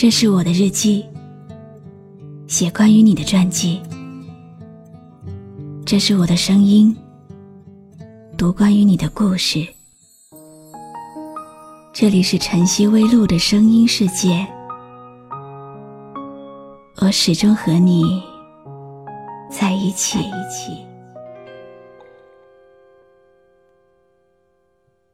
[0.00, 1.04] 这是我的日记，
[2.46, 3.82] 写关于你的传记。
[5.84, 6.96] 这是我的声音，
[8.34, 9.62] 读关于你的故事。
[11.92, 14.46] 这里是晨曦微露的声音世界，
[17.02, 18.22] 我始终和你
[19.50, 20.18] 在一起。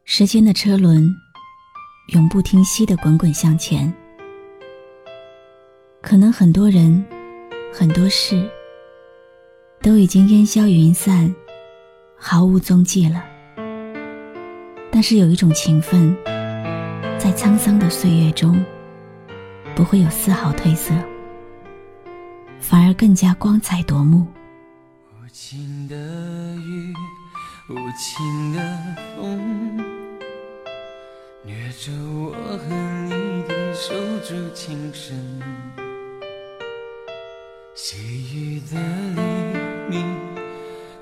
[0.04, 1.12] 时间的车轮
[2.14, 3.92] 永不停息的滚滚向前，
[6.08, 7.04] 可能很多人、
[7.74, 8.48] 很多事
[9.82, 11.34] 都已经烟消云散，
[12.16, 13.24] 毫无踪迹了。
[14.88, 16.16] 但是有一种情分，
[17.18, 18.64] 在沧桑的岁月中，
[19.74, 20.94] 不会有丝毫褪色，
[22.60, 24.28] 反而更加光彩夺目。
[25.10, 26.94] 无情的雨，
[27.68, 28.78] 无情的
[29.16, 29.84] 风。
[31.44, 32.74] 掠着我和
[33.06, 33.42] 你
[33.74, 35.16] 手足情深，
[37.78, 37.98] 细
[38.34, 38.80] 雨的
[39.14, 39.20] 黎
[39.90, 40.02] 明，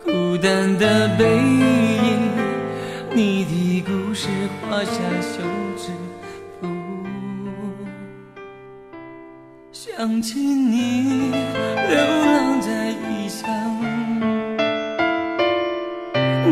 [0.02, 2.32] 孤单的背影，
[3.14, 4.26] 你的故事
[4.60, 5.38] 画下休
[5.76, 5.92] 止
[6.60, 6.66] 符。
[9.70, 13.48] 想起你流浪在异乡，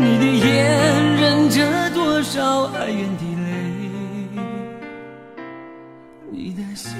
[0.00, 3.50] 你的眼忍着多少哀怨的泪，
[6.30, 6.92] 你的心。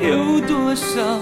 [0.00, 1.20] 有多少？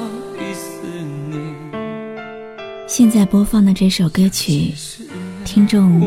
[2.87, 4.73] 现在播放的这首歌曲，
[5.45, 6.01] 听众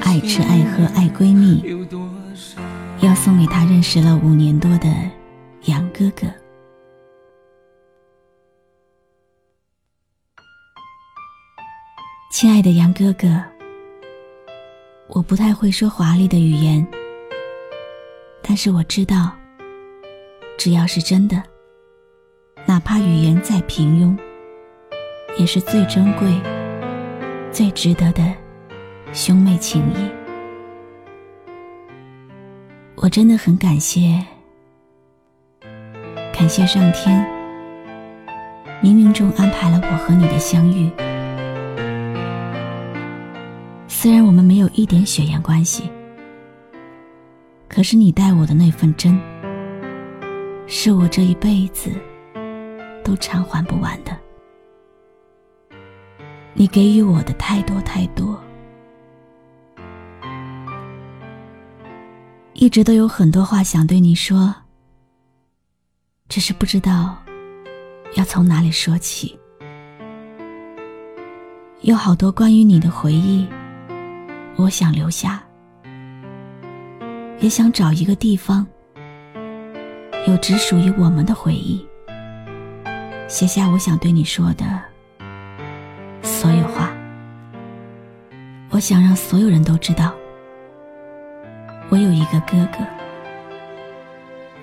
[0.00, 1.60] 爱吃爱喝爱闺蜜，
[3.00, 4.88] 要送给他认识了五年多的
[5.64, 6.26] 杨哥哥。
[12.30, 13.42] 亲爱的杨哥哥，
[15.08, 16.86] 我不太会说华丽的语言，
[18.42, 19.32] 但是我知道，
[20.56, 21.42] 只要是真的。
[22.90, 24.18] 哪怕语言再平庸，
[25.38, 26.40] 也是最珍贵、
[27.52, 28.24] 最值得的
[29.12, 30.10] 兄妹情谊。
[32.94, 34.24] 我真的很感谢，
[36.32, 37.22] 感谢上天，
[38.82, 40.90] 冥冥中安排了我和你的相遇。
[43.86, 45.90] 虽然我们没有一点血缘关系，
[47.68, 49.20] 可是你待我的那份真，
[50.66, 51.92] 是我这一辈子。
[53.08, 54.14] 都偿还不完的。
[56.52, 58.38] 你给予我的太多太多，
[62.52, 64.54] 一直都有很多话想对你说，
[66.28, 67.16] 只是不知道
[68.14, 69.34] 要从哪里说起。
[71.80, 73.48] 有好多关于你的回忆，
[74.56, 75.42] 我想留下，
[77.38, 78.66] 也想找一个地方，
[80.26, 81.82] 有只属于我们的回忆。
[83.28, 84.64] 写下我想对你说的
[86.22, 86.90] 所有话。
[88.70, 90.14] 我想让所有人都知道，
[91.90, 92.78] 我有一个哥哥，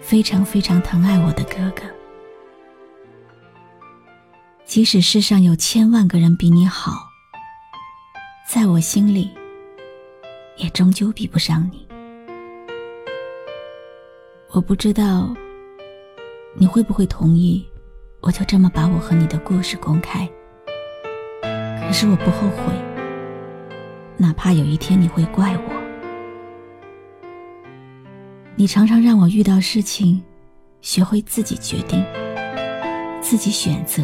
[0.02, 1.84] 非常非常疼爱我的哥哥。
[4.66, 6.92] 即使世上有千万个人比你好，
[8.47, 9.30] 在我心里，
[10.58, 11.88] 也终究比不上你。
[14.50, 15.32] 我不知道
[16.56, 17.64] 你会不会同意。
[18.25, 20.28] 我就这么把我和你的故事公开，
[21.44, 22.74] 可是我不后悔，
[24.18, 25.74] 哪怕有一天你会怪我。
[28.56, 30.24] 你常常让我遇到事情，
[30.81, 32.03] 学会自己决定，
[33.22, 34.02] 自己选择，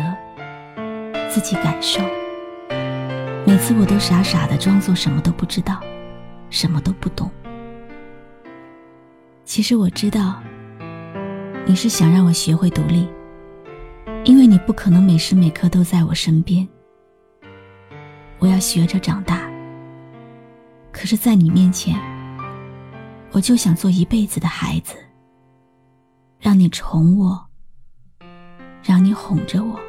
[1.27, 1.99] 自己感受。
[3.43, 5.81] 每次我都傻傻的装作什么都不知道，
[6.51, 7.27] 什么都不懂。
[9.45, 10.39] 其实我知道，
[11.65, 13.09] 你是想让我学会独立。
[14.23, 16.67] 因为你不可能每时每刻都在我身边，
[18.37, 19.49] 我要学着长大。
[20.91, 21.99] 可是，在你面前，
[23.31, 24.95] 我就想做一辈子的孩子，
[26.39, 27.43] 让你宠我，
[28.83, 29.79] 让你哄着我。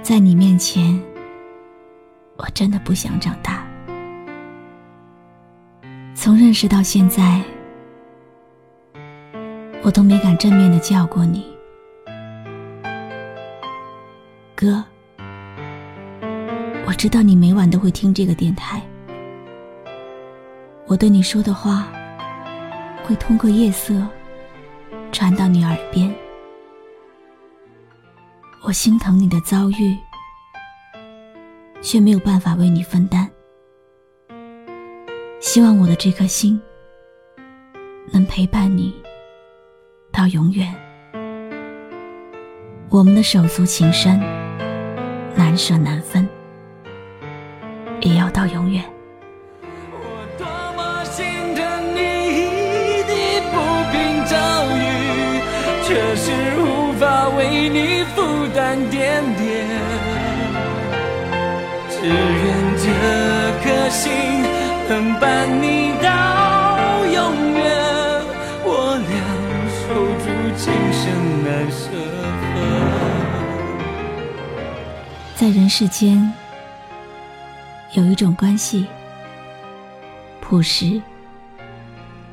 [0.00, 0.98] 在你面前，
[2.38, 3.66] 我真的不想长大。
[6.14, 7.42] 从认识到现在，
[9.82, 11.57] 我都没敢正面的叫过你。
[14.60, 14.82] 哥，
[16.84, 18.82] 我知道你每晚都会听这个电台，
[20.88, 21.86] 我对你说的话
[23.04, 24.04] 会通过夜色
[25.12, 26.12] 传到你耳边。
[28.64, 29.96] 我心疼你的遭遇，
[31.80, 33.30] 却没有办法为你分担。
[35.38, 36.60] 希望我的这颗心
[38.12, 38.92] 能陪伴你
[40.10, 40.74] 到永远。
[42.90, 44.18] 我们的手足情深，
[45.38, 46.28] 难舍难分，
[48.00, 48.82] 也要到永远。
[49.92, 50.44] 我多
[50.76, 51.24] 么心
[51.54, 51.62] 疼
[51.94, 53.12] 你的
[53.52, 53.54] 不
[53.92, 53.94] 平
[54.26, 54.34] 遭
[54.74, 55.38] 遇，
[55.84, 59.46] 却是无法为你负担点点。
[61.88, 62.12] 只愿
[62.76, 62.84] 这
[63.62, 64.10] 颗心
[64.88, 65.87] 能伴你
[75.38, 76.32] 在人世间，
[77.94, 78.84] 有一种关系，
[80.40, 81.00] 朴实，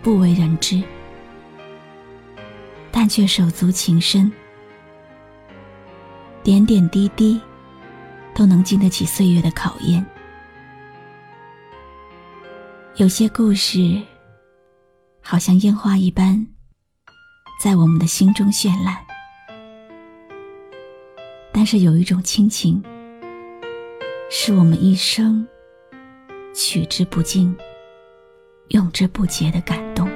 [0.02, 0.82] 不为人知，
[2.90, 4.32] 但却手足情深，
[6.42, 7.40] 点点滴滴
[8.34, 10.04] 都能经得起岁月的考验。
[12.96, 14.02] 有些故事，
[15.22, 16.44] 好像烟花一般，
[17.62, 18.98] 在我们的心中绚烂，
[21.54, 22.84] 但是有一种亲情。
[24.48, 25.48] 是我们一生
[26.54, 27.58] 取之不尽、
[28.68, 30.08] 用之不竭的感动。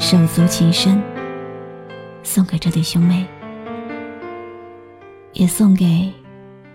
[0.00, 1.00] 手足情深，
[2.24, 3.24] 送给这对兄妹，
[5.32, 6.12] 也送给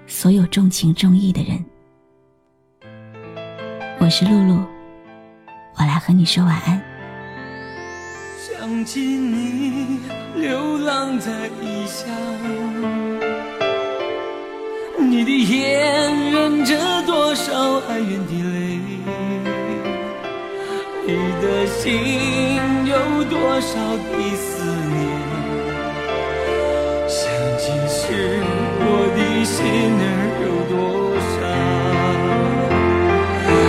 [0.07, 1.65] 所有重情重义的人。
[3.99, 4.63] 我是露露，
[5.77, 6.81] 我来和你说晚安。
[8.39, 9.99] 想起你
[10.35, 13.04] 流浪在异乡。
[15.27, 16.77] 你的眼忍着
[17.07, 17.51] 多少
[17.89, 18.77] 哀怨的泪，
[21.07, 21.09] 你
[21.41, 21.81] 的心
[22.85, 22.93] 有
[23.23, 25.01] 多少的思念？
[27.07, 27.17] 想
[27.57, 28.03] 起时，
[28.77, 28.85] 我
[29.15, 29.57] 的心
[29.97, 30.05] 儿
[30.45, 30.77] 有多
[31.33, 31.41] 伤。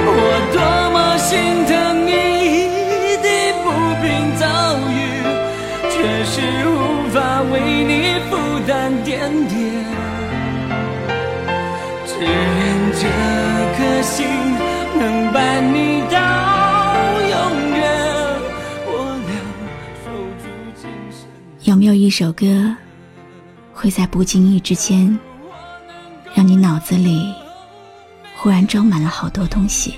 [0.08, 0.12] 我
[0.53, 0.61] 多
[0.93, 1.32] 么心
[1.64, 1.73] 疼
[2.06, 3.26] 你的
[3.64, 3.67] 不
[4.03, 4.05] 平
[4.37, 4.44] 遭
[4.93, 4.94] 遇，
[5.88, 6.35] 却是
[6.69, 6.69] 无
[7.14, 7.17] 法
[7.50, 7.91] 为你
[8.29, 8.37] 负
[8.69, 9.56] 担点点。
[13.06, 13.12] 这
[13.79, 14.26] 颗心
[14.99, 16.19] 能伴你到
[17.20, 17.79] 永远。
[18.85, 18.91] 我
[19.26, 19.31] 俩
[20.05, 20.11] 手
[20.43, 20.49] 足
[20.81, 21.20] 情深。
[21.62, 22.75] 有没有一首歌，
[23.73, 25.17] 会在不经意之间，
[26.35, 27.32] 让你脑子里
[28.35, 29.94] 忽然装满了好多东西？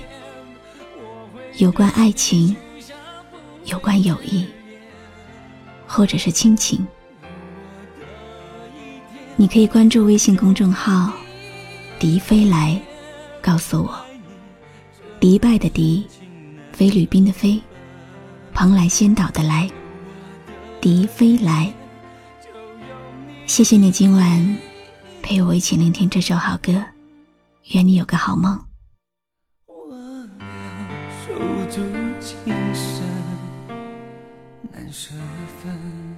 [1.57, 2.55] 有关爱情，
[3.65, 4.45] 有关友谊，
[5.87, 6.85] 或者是亲情。
[9.35, 11.11] 你可以关注微信公众号。
[11.97, 12.79] 迪飞来，
[13.41, 14.05] 告诉我，
[15.19, 16.05] 迪拜的迪，
[16.71, 17.61] 菲律宾的菲，
[18.53, 19.69] 蓬莱仙岛的来，
[20.81, 21.71] 迪飞来。
[23.45, 24.57] 谢谢你今晚
[25.21, 26.83] 陪我一起聆听这首好歌，
[27.71, 28.59] 愿你有个好梦。
[29.65, 30.47] 我俩
[31.25, 31.33] 手
[31.69, 31.81] 足
[32.19, 33.03] 情深，
[34.71, 35.13] 难舍
[35.63, 36.08] 分。